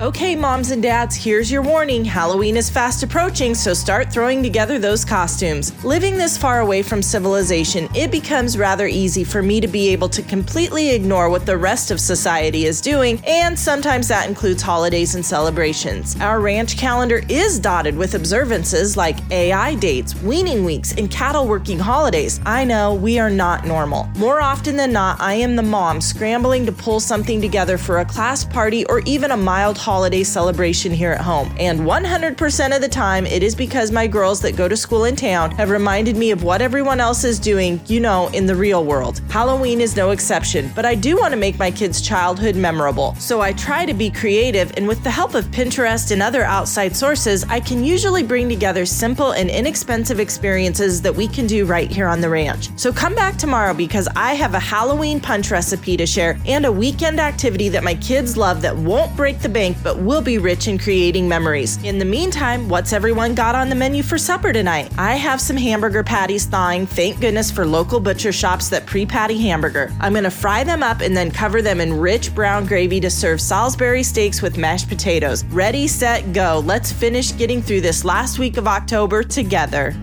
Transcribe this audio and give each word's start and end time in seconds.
Okay, 0.00 0.34
moms 0.34 0.72
and 0.72 0.82
dads, 0.82 1.14
here's 1.14 1.52
your 1.52 1.62
warning. 1.62 2.04
Halloween 2.04 2.56
is 2.56 2.68
fast 2.68 3.04
approaching, 3.04 3.54
so 3.54 3.72
start 3.72 4.12
throwing 4.12 4.42
together 4.42 4.76
those 4.76 5.04
costumes. 5.04 5.72
Living 5.84 6.18
this 6.18 6.36
far 6.36 6.58
away 6.58 6.82
from 6.82 7.00
civilization, 7.00 7.88
it 7.94 8.10
becomes 8.10 8.58
rather 8.58 8.88
easy 8.88 9.22
for 9.22 9.40
me 9.40 9.60
to 9.60 9.68
be 9.68 9.90
able 9.90 10.08
to 10.08 10.20
completely 10.22 10.90
ignore 10.90 11.30
what 11.30 11.46
the 11.46 11.56
rest 11.56 11.92
of 11.92 12.00
society 12.00 12.64
is 12.64 12.80
doing, 12.80 13.22
and 13.24 13.56
sometimes 13.56 14.08
that 14.08 14.28
includes 14.28 14.60
holidays 14.60 15.14
and 15.14 15.24
celebrations. 15.24 16.20
Our 16.20 16.40
ranch 16.40 16.76
calendar 16.76 17.22
is 17.28 17.60
dotted 17.60 17.96
with 17.96 18.16
observances 18.16 18.96
like 18.96 19.16
AI 19.30 19.76
dates, 19.76 20.20
weaning 20.22 20.64
weeks, 20.64 20.92
and 20.94 21.08
cattle 21.08 21.46
working 21.46 21.78
holidays. 21.78 22.40
I 22.44 22.64
know 22.64 22.94
we 22.94 23.20
are 23.20 23.30
not 23.30 23.64
normal. 23.64 24.08
More 24.16 24.40
often 24.40 24.76
than 24.76 24.92
not, 24.92 25.20
I 25.20 25.34
am 25.34 25.54
the 25.54 25.62
mom 25.62 26.00
scrambling 26.00 26.66
to 26.66 26.72
pull 26.72 26.98
something 26.98 27.40
together 27.40 27.78
for 27.78 28.00
a 28.00 28.04
class 28.04 28.44
party 28.44 28.84
or 28.86 29.00
even 29.06 29.30
a 29.30 29.36
mild 29.36 29.78
holiday 29.84 30.24
celebration 30.24 30.90
here 30.90 31.12
at 31.12 31.20
home. 31.20 31.54
And 31.60 31.80
100% 31.80 32.74
of 32.74 32.80
the 32.80 32.88
time, 32.88 33.26
it 33.26 33.42
is 33.42 33.54
because 33.54 33.90
my 33.92 34.06
girls 34.06 34.40
that 34.40 34.56
go 34.56 34.66
to 34.66 34.78
school 34.78 35.04
in 35.04 35.14
town 35.14 35.50
have 35.50 35.68
reminded 35.68 36.16
me 36.16 36.30
of 36.30 36.42
what 36.42 36.62
everyone 36.62 37.00
else 37.00 37.22
is 37.22 37.38
doing, 37.38 37.78
you 37.86 38.00
know, 38.00 38.28
in 38.28 38.46
the 38.46 38.56
real 38.56 38.82
world. 38.82 39.20
Halloween 39.28 39.82
is 39.82 39.94
no 39.94 40.12
exception, 40.12 40.70
but 40.74 40.86
I 40.86 40.94
do 40.94 41.18
want 41.18 41.32
to 41.32 41.36
make 41.36 41.58
my 41.58 41.70
kids' 41.70 42.00
childhood 42.00 42.56
memorable. 42.56 43.14
So 43.16 43.42
I 43.42 43.52
try 43.52 43.84
to 43.84 43.92
be 43.92 44.08
creative, 44.08 44.72
and 44.78 44.88
with 44.88 45.04
the 45.04 45.10
help 45.10 45.34
of 45.34 45.44
Pinterest 45.48 46.12
and 46.12 46.22
other 46.22 46.44
outside 46.44 46.96
sources, 46.96 47.44
I 47.50 47.60
can 47.60 47.84
usually 47.84 48.22
bring 48.22 48.48
together 48.48 48.86
simple 48.86 49.32
and 49.32 49.50
inexpensive 49.50 50.18
experiences 50.18 51.02
that 51.02 51.14
we 51.14 51.28
can 51.28 51.46
do 51.46 51.66
right 51.66 51.90
here 51.90 52.08
on 52.08 52.22
the 52.22 52.30
ranch. 52.30 52.70
So 52.76 52.90
come 52.90 53.14
back 53.14 53.36
tomorrow 53.36 53.74
because 53.74 54.08
I 54.16 54.32
have 54.32 54.54
a 54.54 54.58
Halloween 54.58 55.20
punch 55.20 55.50
recipe 55.50 55.98
to 55.98 56.06
share 56.06 56.38
and 56.46 56.64
a 56.64 56.72
weekend 56.72 57.20
activity 57.20 57.68
that 57.68 57.84
my 57.84 57.96
kids 57.96 58.38
love 58.38 58.62
that 58.62 58.74
won't 58.74 59.14
break 59.14 59.40
the 59.40 59.48
bank 59.50 59.73
but 59.82 59.98
we'll 59.98 60.22
be 60.22 60.38
rich 60.38 60.68
in 60.68 60.78
creating 60.78 61.28
memories. 61.28 61.82
In 61.82 61.98
the 61.98 62.04
meantime, 62.04 62.68
what's 62.68 62.92
everyone 62.92 63.34
got 63.34 63.54
on 63.54 63.68
the 63.68 63.74
menu 63.74 64.02
for 64.02 64.18
supper 64.18 64.52
tonight? 64.52 64.92
I 64.98 65.14
have 65.14 65.40
some 65.40 65.56
hamburger 65.56 66.02
patties 66.02 66.46
thawing, 66.46 66.86
thank 66.86 67.20
goodness 67.20 67.50
for 67.50 67.66
local 67.66 68.00
butcher 68.00 68.32
shops 68.32 68.68
that 68.70 68.86
pre 68.86 69.04
patty 69.06 69.40
hamburger. 69.40 69.92
I'm 70.00 70.14
gonna 70.14 70.30
fry 70.30 70.64
them 70.64 70.82
up 70.82 71.00
and 71.00 71.16
then 71.16 71.30
cover 71.30 71.62
them 71.62 71.80
in 71.80 71.92
rich 71.98 72.34
brown 72.34 72.66
gravy 72.66 73.00
to 73.00 73.10
serve 73.10 73.40
Salisbury 73.40 74.02
steaks 74.02 74.42
with 74.42 74.58
mashed 74.58 74.88
potatoes. 74.88 75.44
Ready, 75.46 75.88
set, 75.88 76.32
go. 76.32 76.62
Let's 76.64 76.92
finish 76.92 77.36
getting 77.36 77.62
through 77.62 77.80
this 77.80 78.04
last 78.04 78.38
week 78.38 78.56
of 78.56 78.66
October 78.66 79.22
together. 79.22 79.94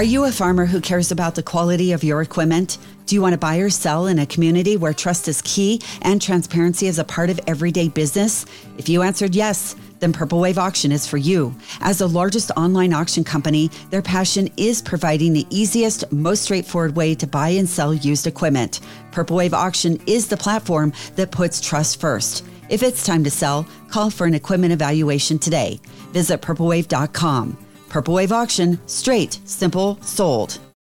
Are 0.00 0.12
you 0.14 0.24
a 0.24 0.32
farmer 0.32 0.64
who 0.64 0.80
cares 0.80 1.12
about 1.12 1.34
the 1.34 1.42
quality 1.42 1.92
of 1.92 2.02
your 2.02 2.22
equipment? 2.22 2.78
Do 3.04 3.14
you 3.14 3.20
want 3.20 3.34
to 3.34 3.38
buy 3.38 3.58
or 3.58 3.68
sell 3.68 4.06
in 4.06 4.18
a 4.18 4.24
community 4.24 4.78
where 4.78 4.94
trust 4.94 5.28
is 5.28 5.42
key 5.42 5.82
and 6.00 6.22
transparency 6.22 6.86
is 6.86 6.98
a 6.98 7.04
part 7.04 7.28
of 7.28 7.38
everyday 7.46 7.90
business? 7.90 8.46
If 8.78 8.88
you 8.88 9.02
answered 9.02 9.34
yes, 9.34 9.76
then 9.98 10.14
Purple 10.14 10.40
Wave 10.40 10.56
Auction 10.56 10.90
is 10.90 11.06
for 11.06 11.18
you. 11.18 11.54
As 11.82 11.98
the 11.98 12.08
largest 12.08 12.50
online 12.56 12.94
auction 12.94 13.24
company, 13.24 13.70
their 13.90 14.00
passion 14.00 14.48
is 14.56 14.80
providing 14.80 15.34
the 15.34 15.46
easiest, 15.50 16.10
most 16.10 16.44
straightforward 16.44 16.96
way 16.96 17.14
to 17.16 17.26
buy 17.26 17.50
and 17.50 17.68
sell 17.68 17.92
used 17.92 18.26
equipment. 18.26 18.80
Purple 19.12 19.36
Wave 19.36 19.52
Auction 19.52 20.00
is 20.06 20.28
the 20.28 20.36
platform 20.38 20.94
that 21.16 21.30
puts 21.30 21.60
trust 21.60 22.00
first. 22.00 22.42
If 22.70 22.82
it's 22.82 23.04
time 23.04 23.22
to 23.24 23.30
sell, 23.30 23.66
call 23.90 24.08
for 24.08 24.26
an 24.26 24.32
equipment 24.32 24.72
evaluation 24.72 25.38
today. 25.38 25.78
Visit 26.14 26.40
purplewave.com. 26.40 27.66
Purple 27.90 28.14
Wave 28.14 28.32
Auction, 28.32 28.78
straight, 28.86 29.40
simple, 29.44 29.98
sold. 30.00 30.58